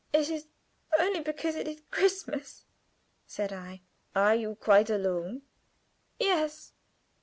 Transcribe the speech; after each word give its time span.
"It 0.11 0.31
is 0.31 0.47
only 0.97 1.19
because 1.19 1.53
it 1.55 1.67
is 1.67 1.83
Christmas," 1.91 2.65
said 3.27 3.53
I. 3.53 3.83
"Are 4.15 4.33
you 4.33 4.55
quite 4.55 4.89
alone?" 4.89 5.43
"Yes." 6.19 6.73